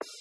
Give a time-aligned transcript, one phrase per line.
[0.00, 0.20] Right,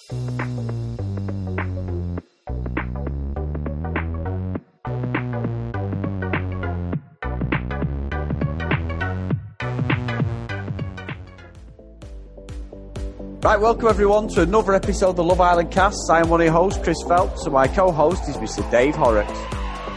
[13.59, 16.09] welcome everyone to another episode of the Love Island cast.
[16.09, 18.69] I am one of your hosts, Chris Phelps, and my co-host is Mr.
[18.71, 19.31] Dave Horrocks.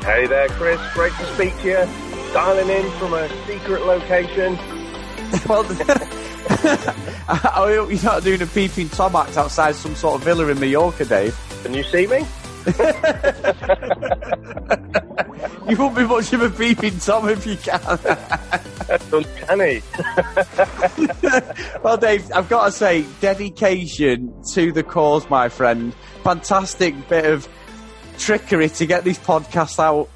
[0.04, 0.78] Hey there, Chris.
[0.92, 2.32] Great to speak to you.
[2.34, 4.56] Dialing in from a secret location.
[5.48, 5.64] well,
[7.30, 10.58] I hope you're not doing a peeping Tom act outside some sort of villa in
[10.58, 11.38] Mallorca, Dave.
[11.62, 12.26] Can you see me?
[15.68, 17.80] you won't be much of a peeping Tom if you can.
[18.88, 19.80] That's uncanny.
[21.84, 25.94] well, Dave, I've got to say, dedication to the cause, my friend.
[26.24, 27.48] Fantastic bit of
[28.18, 30.08] trickery to get this podcast out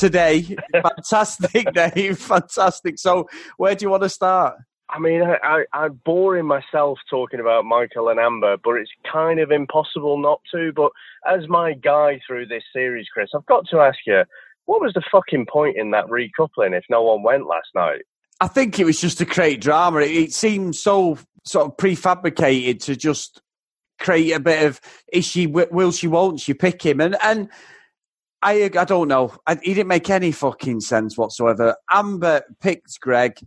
[0.00, 0.56] today.
[0.72, 2.18] Fantastic, Dave.
[2.18, 2.98] Fantastic.
[2.98, 4.56] So, where do you want to start?
[4.90, 9.40] I mean, I, I, am boring myself talking about Michael and Amber, but it's kind
[9.40, 10.72] of impossible not to.
[10.74, 10.92] But
[11.26, 14.24] as my guy through this series, Chris, I've got to ask you,
[14.66, 18.02] what was the fucking point in that recoupling if no one went last night?
[18.40, 20.00] I think it was just to create drama.
[20.00, 23.40] It, it seemed so sort of prefabricated to just
[24.00, 24.80] create a bit of
[25.12, 27.48] is she will she won't she pick him and and
[28.42, 29.32] I I don't know.
[29.46, 31.76] I, he didn't make any fucking sense whatsoever.
[31.90, 33.38] Amber picked Greg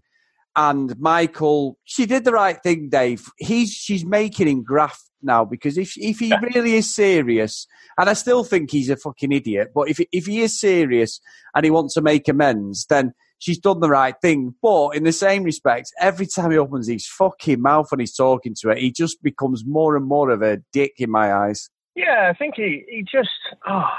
[0.57, 3.29] and Michael, she did the right thing, Dave.
[3.37, 8.13] He's she's making him graft now because if if he really is serious, and I
[8.13, 11.21] still think he's a fucking idiot, but if if he is serious
[11.55, 14.55] and he wants to make amends, then she's done the right thing.
[14.59, 18.55] But in the same respect, every time he opens his fucking mouth when he's talking
[18.61, 21.69] to her, he just becomes more and more of a dick in my eyes.
[21.95, 23.29] Yeah, I think he he just
[23.69, 23.89] oh,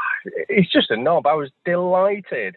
[0.49, 1.29] he's just a knob.
[1.29, 2.57] I was delighted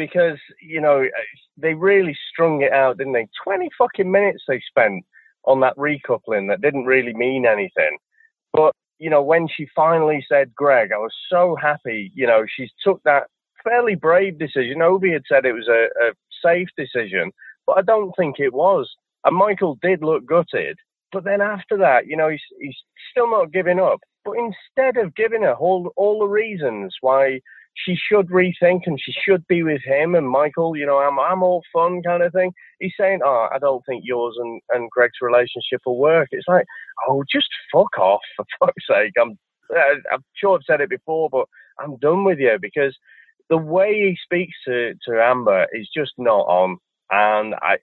[0.00, 1.24] because you know uh,
[1.58, 3.28] they really strung it out, didn't they?
[3.44, 5.04] Twenty fucking minutes they spent
[5.44, 7.98] on that recoupling that didn't really mean anything.
[8.54, 12.10] But you know, when she finally said Greg, I was so happy.
[12.14, 13.24] You know, she took that
[13.62, 14.80] fairly brave decision.
[14.80, 17.30] Ovie had said it was a, a safe decision,
[17.66, 18.88] but I don't think it was.
[19.24, 20.78] And Michael did look gutted.
[21.12, 22.76] But then after that, you know, he's, he's
[23.10, 24.00] still not giving up.
[24.24, 27.40] But instead of giving her all, all the reasons why
[27.84, 31.42] she should rethink and she should be with him and Michael, you know, I'm, I'm
[31.42, 32.52] all fun kind of thing.
[32.78, 36.28] He's saying, oh, I don't think yours and, and Greg's relationship will work.
[36.30, 36.64] It's like,
[37.08, 39.12] oh, just fuck off for fuck's sake.
[39.20, 39.38] I'm,
[40.12, 41.46] I'm sure I've said it before, but
[41.78, 42.96] I'm done with you because
[43.48, 46.78] the way he speaks to, to Amber is just not on.
[47.10, 47.78] And I,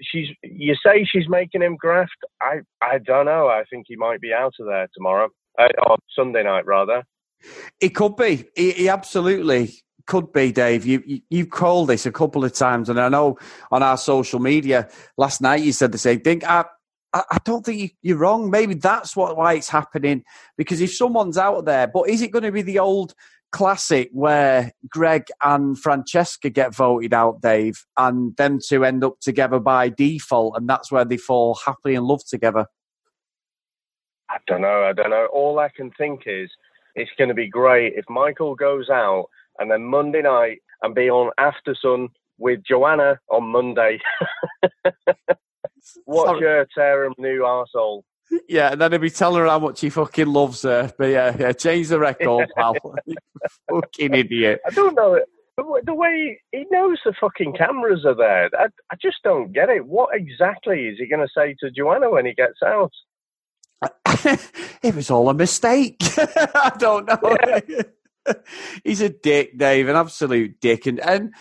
[0.00, 2.16] she's, you say she's making him graft.
[2.40, 3.48] I, I don't know.
[3.48, 5.28] I think he might be out of there tomorrow,
[5.58, 7.02] uh, or Sunday night rather.
[7.80, 8.44] It could be.
[8.54, 9.72] He absolutely
[10.06, 10.86] could be, Dave.
[10.86, 13.38] You, you you've called this a couple of times, and I know
[13.70, 16.42] on our social media last night you said the same thing.
[16.44, 16.64] I,
[17.14, 18.50] I, don't think you're wrong.
[18.50, 20.24] Maybe that's what why it's happening.
[20.56, 23.14] Because if someone's out there, but is it going to be the old
[23.50, 29.58] classic where Greg and Francesca get voted out, Dave, and them two end up together
[29.60, 32.66] by default, and that's where they fall happily in love together?
[34.30, 34.84] I don't know.
[34.84, 35.28] I don't know.
[35.32, 36.50] All I can think is
[36.98, 39.26] it's going to be great if Michael goes out
[39.58, 44.00] and then Monday night and be on After Sun with Joanna on Monday.
[46.06, 48.02] Watch her tear him new arsehole.
[48.48, 50.92] Yeah, and then he'll be telling her how much he fucking loves her.
[50.98, 52.74] But yeah, yeah, change the record, pal.
[53.70, 54.60] fucking idiot.
[54.66, 55.20] I don't know.
[55.84, 59.86] The way he knows the fucking cameras are there, I, I just don't get it.
[59.86, 62.92] What exactly is he going to say to Joanna when he gets out?
[64.82, 65.96] it was all a mistake.
[66.16, 67.36] I don't know.
[67.68, 67.82] Yeah.
[68.84, 70.86] He's a dick, Dave, an absolute dick.
[70.86, 71.34] And, and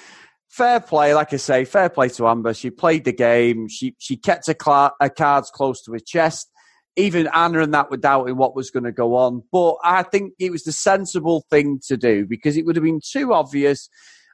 [0.47, 2.53] fair play, like I say, fair play to Amber.
[2.53, 3.67] She played the game.
[3.67, 6.49] She she kept her, cl- her cards close to her chest.
[6.95, 9.43] Even Anna and that were doubting what was going to go on.
[9.51, 13.01] But I think it was the sensible thing to do because it would have been
[13.03, 13.87] too obvious.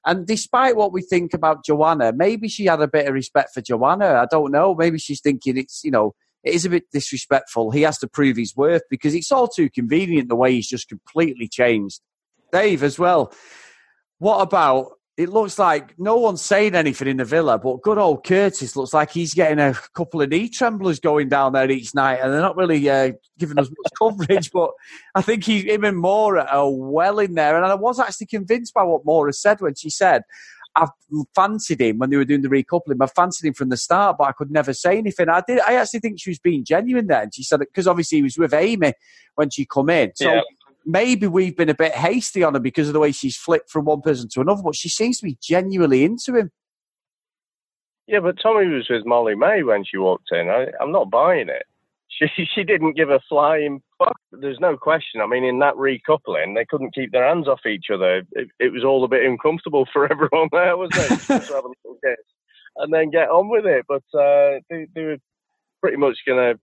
[0.06, 3.62] And despite what we think about Joanna, maybe she had a bit of respect for
[3.62, 4.16] Joanna.
[4.16, 4.76] I don't know.
[4.76, 7.72] Maybe she's thinking it's, you know, it is a bit disrespectful.
[7.72, 10.90] He has to prove his worth because it's all too convenient the way he's just
[10.90, 12.02] completely changed.
[12.52, 13.34] Dave, as well.
[14.20, 14.92] What about?
[15.16, 18.96] It looks like no one's saying anything in the villa, but good old Curtis looks
[18.96, 22.42] like he's getting a couple of knee tremblers going down there each night, and they're
[22.42, 24.52] not really uh, giving us much coverage.
[24.52, 24.72] But
[25.14, 28.74] I think he, him and Maura are well in there, and I was actually convinced
[28.74, 30.24] by what Maura said when she said,
[30.76, 30.88] I
[31.36, 33.02] fancied him when they were doing the recoupling.
[33.02, 35.30] I fancied him from the start, but I could never say anything.
[35.30, 35.60] I did.
[35.60, 37.30] I actually think she was being genuine then.
[37.32, 38.94] She said it because obviously he was with Amy
[39.36, 40.12] when she come in.
[40.16, 40.42] So yeah.
[40.86, 43.86] maybe we've been a bit hasty on her because of the way she's flipped from
[43.86, 44.64] one person to another.
[44.64, 46.52] But she seems to be genuinely into him.
[48.08, 50.50] Yeah, but Tommy was with Molly-Mae when she walked in.
[50.50, 51.64] I, I'm not buying it.
[52.18, 54.18] She she didn't give a flying fuck.
[54.32, 55.22] There's no question.
[55.22, 58.24] I mean, in that recoupling, they couldn't keep their hands off each other.
[58.34, 61.10] It, it was all a bit uncomfortable for everyone there, wasn't it?
[61.10, 62.18] Just have a little kiss
[62.78, 63.86] and then get on with it.
[63.88, 65.18] But uh, they, they were
[65.82, 66.56] pretty much gonna.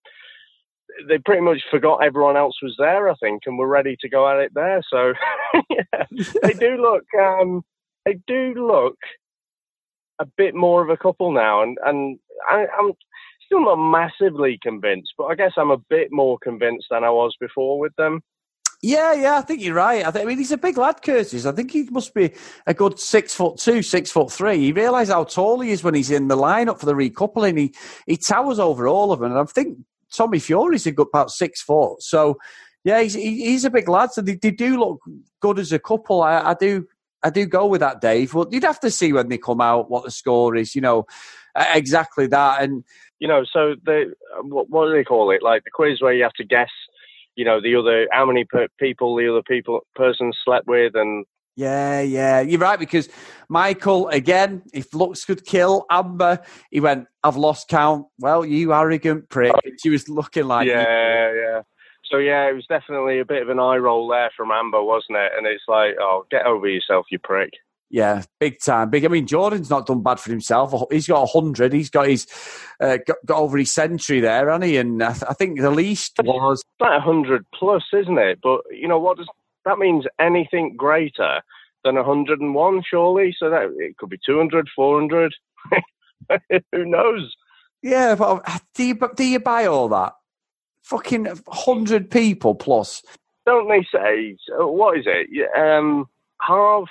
[1.09, 4.29] They pretty much forgot everyone else was there, I think, and were ready to go
[4.29, 4.83] at it there.
[4.91, 5.13] So
[5.71, 6.05] yeah,
[6.43, 7.05] they do look.
[7.19, 7.63] Um,
[8.05, 8.97] they do look
[10.19, 12.19] a bit more of a couple now, and and
[12.49, 12.93] I, I'm
[13.51, 17.35] still not massively convinced, but I guess I'm a bit more convinced than I was
[17.41, 18.21] before with them.
[18.83, 20.07] Yeah, yeah, I think you're right.
[20.07, 21.45] I, think, I mean, he's a big lad, Curtis.
[21.45, 22.33] I think he must be
[22.67, 24.57] a good six foot two, six foot three.
[24.57, 27.59] You realise how tall he is when he's in the lineup for the recoupling.
[27.59, 27.75] He
[28.07, 29.79] he towers over all of them, and I think
[30.15, 32.03] Tommy Fury's a good about six foot.
[32.03, 32.39] So,
[32.83, 34.13] yeah, he's he's a big lad.
[34.13, 35.01] So they, they do look
[35.41, 36.23] good as a couple.
[36.23, 36.87] I, I do
[37.23, 38.35] I do go with that, Dave.
[38.35, 40.75] Well, you'd have to see when they come out what the score is.
[40.75, 41.07] You know,
[41.57, 42.63] exactly that.
[42.63, 42.85] And
[43.19, 44.07] you know, so they
[44.43, 45.43] what, what do they call it?
[45.43, 46.71] Like the quiz where you have to guess
[47.37, 51.25] you know the other how many per- people the other people person slept with and
[51.57, 53.09] yeah, yeah, you're right because
[53.49, 56.41] Michael again, if looks could kill Amber,
[56.71, 59.53] he went, "I've lost count." Well, you arrogant prick.
[59.55, 59.71] Oh.
[59.83, 61.41] She was looking like yeah, you.
[61.41, 61.63] yeah.
[62.11, 65.19] So yeah, it was definitely a bit of an eye roll there from Amber, wasn't
[65.19, 65.33] it?
[65.37, 67.51] And it's like, oh, get over yourself, you prick.
[67.89, 68.91] Yeah, big time.
[68.91, 69.05] Big.
[69.05, 70.73] I mean, Jordan's not done bad for himself.
[70.93, 71.73] He's got hundred.
[71.73, 72.27] He's got his
[72.81, 74.77] uh, got, got, over his century there, hasn't he?
[74.77, 78.39] And I, th- I think the least was about hundred plus, isn't it?
[78.41, 79.27] But you know what does
[79.65, 80.05] that means?
[80.21, 81.41] Anything greater
[81.85, 83.35] than hundred and one, surely?
[83.37, 85.35] So that it could be 200, 400.
[86.73, 87.35] Who knows?
[87.83, 90.13] Yeah, but uh, do you do you buy all that?
[90.91, 93.03] Fucking hundred people plus.
[93.47, 95.29] Don't they say what is it?
[95.57, 96.09] Um,
[96.41, 96.89] half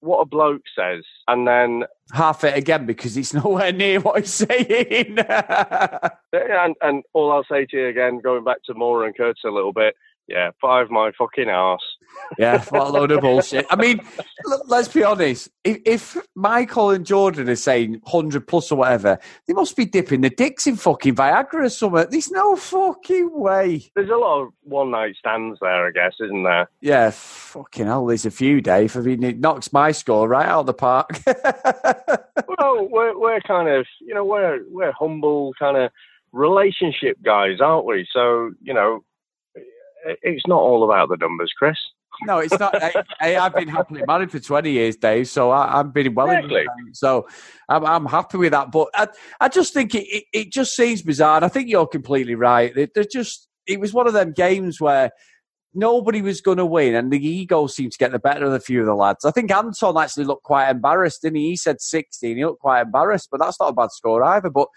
[0.00, 4.34] what a bloke says, and then half it again because it's nowhere near what he's
[4.34, 5.18] saying.
[6.32, 9.50] and, and all I'll say to you again, going back to Maura and Curtis a
[9.50, 9.94] little bit,
[10.28, 11.80] yeah, five my fucking ass.
[12.38, 13.66] yeah, what a load of bullshit.
[13.70, 14.00] I mean,
[14.66, 15.48] let's be honest.
[15.64, 20.20] If, if, Michael and Jordan are saying 100 plus or whatever, they must be dipping
[20.20, 22.06] the dicks in fucking Viagra or something.
[22.10, 23.90] There's no fucking way.
[23.96, 26.68] There's a lot of one night stands there, I guess, isn't there?
[26.80, 28.96] Yeah, fucking hell, there's a few, Dave.
[28.96, 31.08] I mean, it knocks my score right out of the park.
[31.26, 35.90] well, we're, we're kind of, you know, we're, we're humble kind of
[36.32, 38.06] relationship guys, aren't we?
[38.12, 39.02] So, you know,
[40.22, 41.76] it's not all about the numbers, Chris.
[42.24, 42.74] No, it's not.
[43.20, 46.64] I, have been happily married for 20 years, Dave, so I, have been well exactly.
[46.92, 47.28] So
[47.68, 48.72] I'm, I'm, happy with that.
[48.72, 49.08] But I,
[49.40, 51.36] I just think it, it, it, just seems bizarre.
[51.36, 52.76] And I think you're completely right.
[52.76, 55.12] It, just, it was one of them games where
[55.74, 58.60] nobody was going to win, and the ego seemed to get the better of a
[58.60, 59.24] few of the lads.
[59.24, 61.50] I think Anton actually looked quite embarrassed, didn't he?
[61.50, 62.36] He said 16.
[62.36, 64.50] He looked quite embarrassed, but that's not a bad score either.
[64.50, 64.68] But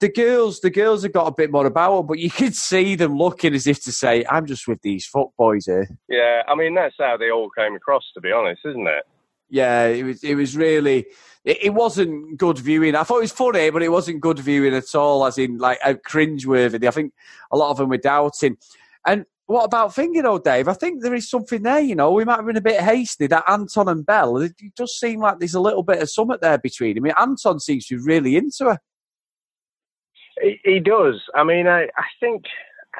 [0.00, 2.94] the girls, the girls have got a bit more about them, but you could see
[2.94, 5.08] them looking as if to say, "I'm just with these
[5.38, 8.86] boys here." Yeah, I mean that's how they all came across, to be honest, isn't
[8.86, 9.04] it?
[9.48, 10.24] Yeah, it was.
[10.24, 11.06] It was really.
[11.44, 12.96] It, it wasn't good viewing.
[12.96, 15.24] I thought it was funny, but it wasn't good viewing at all.
[15.24, 16.86] As in, like, cringeworthy.
[16.86, 17.12] I think
[17.52, 18.56] a lot of them were doubting.
[19.06, 20.68] And what about Finger, though, Dave?
[20.68, 21.80] I think there is something there.
[21.80, 23.26] You know, we might have been a bit hasty.
[23.26, 26.58] That Anton and Belle, it does seem like there's a little bit of summit there
[26.58, 26.94] between.
[26.94, 27.04] them.
[27.04, 28.78] I mean, Anton seems to be really into her.
[30.40, 31.22] He, he does.
[31.34, 32.44] I mean, I, I think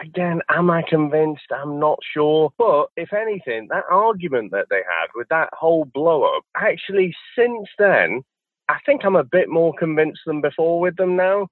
[0.03, 1.45] again, am I convinced?
[1.55, 2.53] I'm not sure.
[2.59, 7.69] But if anything, that argument that they had with that whole blow up, actually, since
[7.79, 8.23] then,
[8.69, 11.49] I think I'm a bit more convinced than before with them now.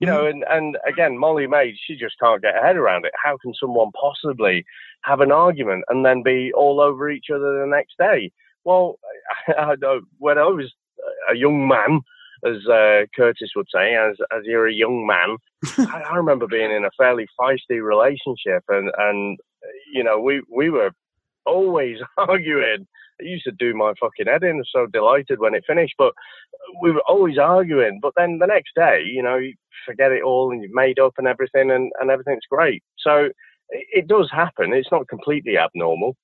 [0.00, 0.28] You know, hmm.
[0.28, 3.12] and, and again, Molly-Mae, she just can't get her head around it.
[3.22, 4.64] How can someone possibly
[5.02, 8.32] have an argument and then be all over each other the next day?
[8.64, 8.98] Well,
[9.48, 10.72] I, I, when I was
[11.30, 12.00] a young man,
[12.44, 15.36] as uh, Curtis would say, as as you're a young man.
[15.92, 19.38] I, I, remember being in a fairly feisty relationship, and and
[19.92, 20.90] you know we we were
[21.46, 22.86] always arguing.
[23.18, 24.56] It used to do my fucking head in.
[24.56, 26.12] I was so delighted when it finished, but
[26.82, 28.00] we were always arguing.
[28.02, 29.54] But then the next day, you know, you
[29.86, 32.82] forget it all and you've made up and everything, and and everything's great.
[32.98, 33.28] So
[33.68, 34.72] it, it does happen.
[34.72, 36.16] It's not completely abnormal.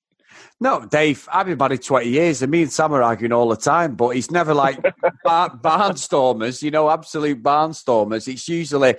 [0.59, 3.55] No, Dave, I've been married 20 years and me and Sam are arguing all the
[3.55, 4.81] time, but it's never like
[5.23, 8.27] bar- barnstormers, you know, absolute barnstormers.
[8.27, 8.95] It's usually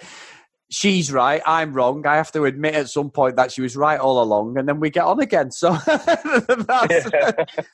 [0.71, 2.07] she's right, I'm wrong.
[2.07, 4.81] I have to admit at some point that she was right all along, and then
[4.81, 5.51] we get on again.
[5.51, 7.11] So that's,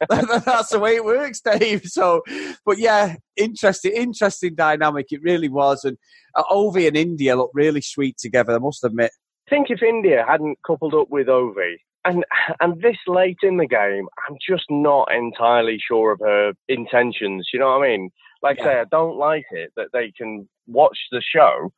[0.08, 1.84] that's the way it works, Dave.
[1.84, 2.22] So,
[2.64, 5.06] but yeah, interesting, interesting dynamic.
[5.10, 5.84] It really was.
[5.84, 5.98] And
[6.34, 9.12] uh, Ovie and India look really sweet together, I must admit.
[9.46, 12.24] I think if India hadn't coupled up with Ovie, and
[12.60, 17.48] and this late in the game, I'm just not entirely sure of her intentions.
[17.52, 18.10] You know what I mean?
[18.42, 18.64] Like yeah.
[18.64, 21.72] I say, I don't like it that they can watch the show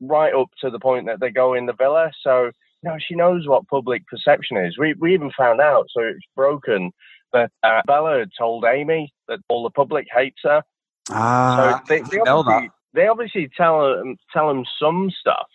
[0.00, 2.10] right up to the point that they go in the villa.
[2.22, 2.50] So
[2.82, 4.78] you know, she knows what public perception is.
[4.78, 6.92] We we even found out, so it's broken
[7.32, 10.62] that uh, Bella had told Amy that all the public hates her.
[11.10, 15.46] Ah, so they, they, obviously, they obviously tell them tell them some stuff,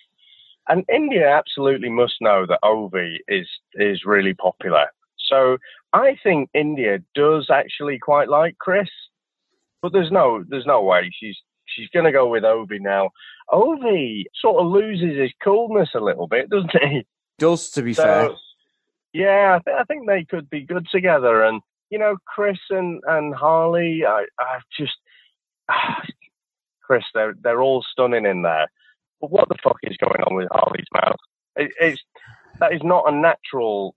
[0.71, 4.87] and India absolutely must know that Ovie is is really popular.
[5.17, 5.57] So
[5.91, 8.89] I think India does actually quite like Chris,
[9.81, 13.09] but there's no there's no way she's she's going to go with Ovie now.
[13.51, 17.05] Ovie sort of loses his coolness a little bit, doesn't he?
[17.37, 18.29] Does to be so, fair.
[19.13, 21.43] Yeah, I, th- I, think they could be good together.
[21.43, 24.93] And you know, Chris and and Harley, I I just
[26.81, 28.67] Chris, they're they're all stunning in there.
[29.21, 31.15] But what the fuck is going on with Harley's mouth?
[31.55, 32.01] It, it's
[32.59, 33.95] that is not a natural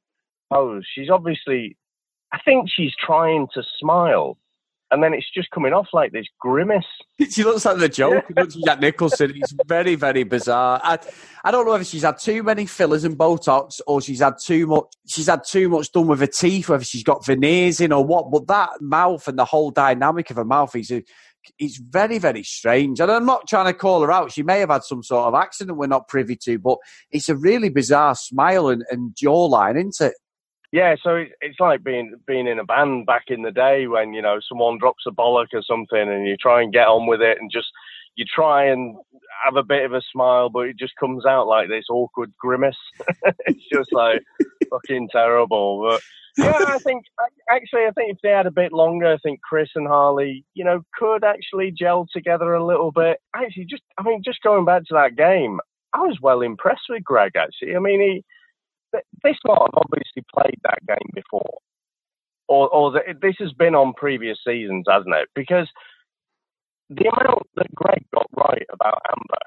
[0.52, 0.86] pose.
[0.94, 1.76] She's obviously,
[2.32, 4.36] I think she's trying to smile,
[4.90, 6.84] and then it's just coming off like this grimace.
[7.30, 8.24] she looks like the joke.
[8.28, 8.42] Yeah.
[8.42, 9.32] looks like Nicholson.
[9.34, 10.80] It's very, very bizarre.
[10.84, 10.98] I,
[11.42, 14.66] I don't know if she's had too many fillers and Botox, or she's had too
[14.66, 14.84] much.
[15.06, 18.30] She's had too much done with her teeth, whether she's got veneers in or what.
[18.30, 20.92] But that mouth and the whole dynamic of her mouth is.
[21.58, 23.00] It's very, very strange.
[23.00, 24.32] And I'm not trying to call her out.
[24.32, 26.78] She may have had some sort of accident we're not privy to, but
[27.10, 30.14] it's a really bizarre smile and, and jawline, isn't it?
[30.72, 34.20] Yeah, so it's like being being in a band back in the day when you
[34.20, 37.38] know someone drops a bollock or something, and you try and get on with it,
[37.40, 37.68] and just
[38.16, 38.96] you try and
[39.44, 42.76] have a bit of a smile, but it just comes out like this awkward grimace.
[43.46, 44.22] it's just like
[44.71, 45.83] fucking terrible.
[45.88, 46.00] But
[46.37, 47.04] yeah, I think
[47.50, 50.64] actually, I think if they had a bit longer, I think Chris and Harley, you
[50.64, 53.18] know, could actually gel together a little bit.
[53.35, 55.61] Actually, just I mean, just going back to that game,
[55.92, 57.33] I was well impressed with Greg.
[57.37, 58.25] Actually, I mean, he
[59.23, 61.59] this lot have obviously played that game before,
[62.49, 65.28] or, or the, this has been on previous seasons, hasn't it?
[65.35, 65.68] Because
[66.90, 69.44] the amount that Greg got right about Amber,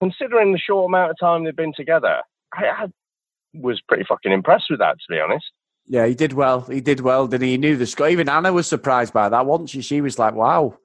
[0.00, 2.20] considering the short amount of time they've been together,
[2.52, 2.86] I, I
[3.54, 5.46] was pretty fucking impressed with that, to be honest.
[5.86, 6.62] Yeah, he did well.
[6.62, 7.52] He did well, did he?
[7.52, 8.08] He knew the score.
[8.08, 9.82] Even Anna was surprised by that, wasn't she?
[9.82, 10.78] She was like, wow.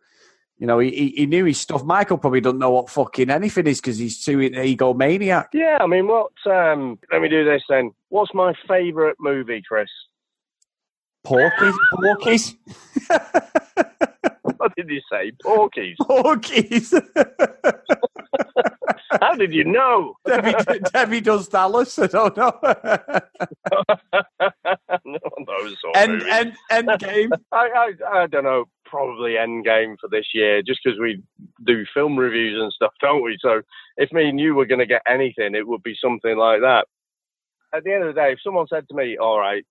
[0.57, 1.85] You know, he, he knew his stuff.
[1.85, 5.45] Michael probably doesn't know what fucking anything is because he's too an egomaniac.
[5.53, 6.33] Yeah, I mean, what?
[6.45, 7.91] Um, let me do this then.
[8.09, 9.87] What's my favourite movie, Chris?
[11.25, 11.73] Porkies.
[11.93, 12.55] Porkies.
[14.57, 15.31] what did you say?
[15.45, 15.95] Porkies.
[16.01, 16.93] Porkies.
[19.11, 20.15] How did you know?
[20.25, 20.53] Debbie,
[20.93, 21.97] Debbie does Dallas.
[21.97, 22.51] I don't know.
[25.05, 25.77] no one knows.
[25.95, 27.31] End, end, end game.
[27.51, 28.65] I, I, I don't know.
[28.85, 31.21] Probably end game for this year, just because we
[31.65, 33.37] do film reviews and stuff, don't we?
[33.39, 33.61] So
[33.97, 36.85] if me and you were going to get anything, it would be something like that.
[37.73, 39.63] At the end of the day, if someone said to me, "All right,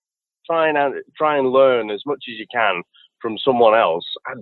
[0.47, 2.83] try and uh, try and learn as much as you can
[3.21, 4.35] from someone else," I,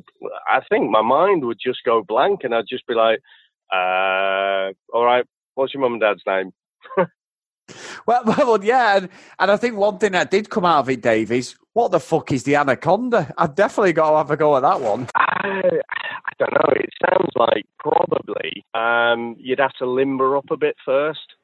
[0.47, 3.21] I think my mind would just go blank, and I'd just be like,
[3.73, 6.53] uh, all right, what's your mum and dad's name?
[8.07, 9.09] well, well, yeah, and,
[9.39, 12.01] and I think one thing that did come out of it, Dave, is what the
[12.01, 13.33] fuck is the anaconda?
[13.37, 15.09] I've definitely got to have a go at that one.
[15.15, 16.73] I, I don't know.
[16.75, 21.35] It sounds like probably um, you'd have to limber up a bit first.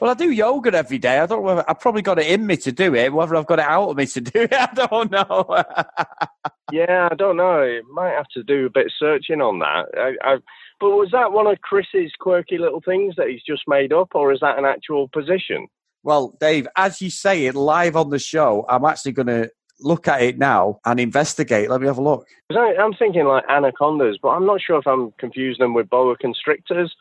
[0.00, 1.18] Well, I do yoga every day.
[1.18, 3.12] I don't whether I've probably got it in me to do it.
[3.12, 5.46] Whether I've got it out of me to do it, I don't know.
[6.72, 7.62] yeah, I don't know.
[7.62, 9.86] I might have to do a bit of searching on that.
[9.94, 10.36] I, I,
[10.82, 14.32] but was that one of Chris's quirky little things that he's just made up, or
[14.32, 15.68] is that an actual position?
[16.02, 19.48] Well, Dave, as you say it live on the show, I'm actually going to
[19.78, 21.70] look at it now and investigate.
[21.70, 22.26] Let me have a look.
[22.50, 26.92] I'm thinking like anacondas, but I'm not sure if I'm confusing them with boa constrictors,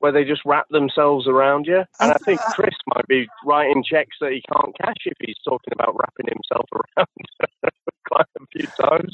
[0.00, 1.84] where they just wrap themselves around you.
[2.00, 5.72] And I think Chris might be writing checks that he can't cash if he's talking
[5.72, 7.72] about wrapping himself around
[8.08, 9.12] quite a few times.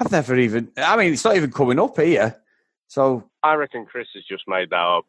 [0.00, 0.72] I've never even.
[0.76, 2.36] I mean, it's not even coming up here.
[2.88, 5.04] So I reckon Chris has just made that up.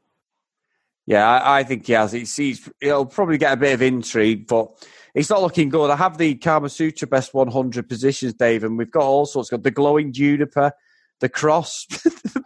[1.07, 2.11] Yeah, I, I think he has.
[2.11, 5.89] He's, he's, he'll probably get a bit of intrigue, but it's not looking good.
[5.89, 9.49] I have the Kama Sutra best 100 positions, Dave, and we've got all sorts.
[9.49, 10.71] Got the glowing juniper,
[11.19, 11.87] the cross,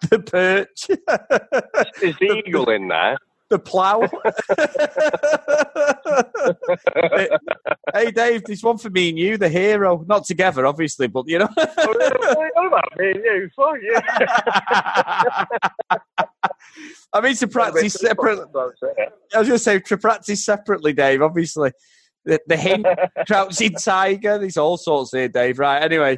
[0.09, 0.89] the perch.
[2.01, 3.17] Is the eagle in there?
[3.49, 4.09] The plough.
[7.93, 10.03] hey, Dave, this one for me and you, the hero.
[10.07, 11.49] Not together, obviously, but you know.
[11.55, 13.49] what about me and you?
[13.55, 13.77] Fuck
[17.13, 18.45] I mean, to practice separately.
[18.55, 21.21] I was going to say to practice separately, Dave.
[21.21, 21.71] Obviously,
[22.25, 22.85] the, the hint,
[23.27, 24.39] crouching tiger.
[24.39, 25.59] There's all sorts here, Dave.
[25.59, 25.81] Right.
[25.83, 26.17] Anyway,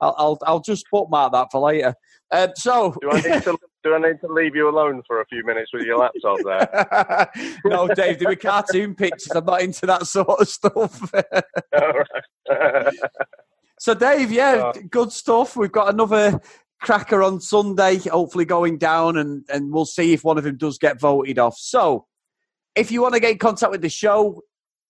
[0.00, 1.94] I'll I'll, I'll just bookmark that for later.
[2.30, 5.26] Um, so, do I need to do I need to leave you alone for a
[5.26, 7.30] few minutes with your laptop there?
[7.64, 8.18] no, Dave.
[8.18, 9.30] There were cartoon pictures.
[9.32, 11.12] I'm not into that sort of stuff.
[13.78, 15.56] so, Dave, yeah, uh, good stuff.
[15.56, 16.40] We've got another
[16.80, 20.78] cracker on Sunday, hopefully going down, and, and we'll see if one of them does
[20.78, 21.56] get voted off.
[21.56, 22.06] So,
[22.74, 24.42] if you want to get in contact with the show,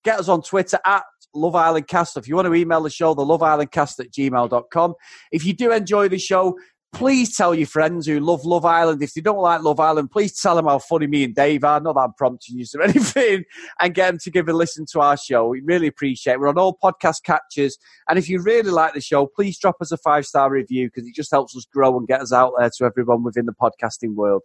[0.04, 2.16] get us on Twitter at Love Island Cast.
[2.16, 4.94] If you want to email the show, the Love Island Cast at gmail.com.
[5.32, 6.56] If you do enjoy the show,
[6.96, 9.02] please tell your friends who love Love Island.
[9.02, 11.78] If they don't like Love Island, please tell them how funny me and Dave are.
[11.78, 13.44] Not that I'm prompting you or anything,
[13.78, 15.48] and get them to give a listen to our show.
[15.48, 16.40] We really appreciate it.
[16.40, 17.76] We're on all podcast catchers.
[18.08, 21.06] And if you really like the show, please drop us a five star review because
[21.06, 24.14] it just helps us grow and get us out there to everyone within the podcasting
[24.14, 24.42] world.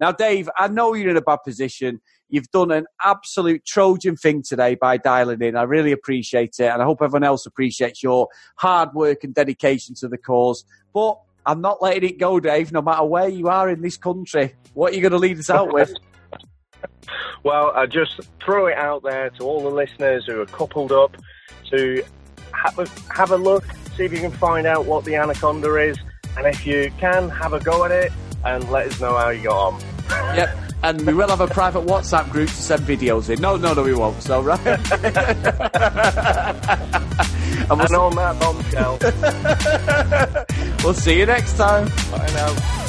[0.00, 2.00] Now, Dave, I know you're in a bad position.
[2.30, 5.54] You've done an absolute Trojan thing today by dialing in.
[5.54, 6.68] I really appreciate it.
[6.72, 10.64] And I hope everyone else appreciates your hard work and dedication to the cause.
[10.94, 14.54] But I'm not letting it go, Dave, no matter where you are in this country.
[14.74, 15.92] What are you going to lead us out with?
[17.42, 21.16] well, I just throw it out there to all the listeners who are coupled up
[21.70, 22.02] to
[22.52, 23.64] have a, have a look,
[23.96, 25.98] see if you can find out what the anaconda is.
[26.36, 28.12] And if you can, have a go at it
[28.44, 29.82] and let us know how you got on.
[30.36, 30.58] Yep.
[30.82, 33.38] And we will have a private WhatsApp group to send videos in.
[33.40, 34.22] No, no, no, we won't.
[34.22, 34.58] So, right.
[34.66, 34.78] and
[37.68, 38.98] we'll and on that bombshell.
[40.82, 41.86] We'll see you next time.
[42.10, 42.79] Bye now.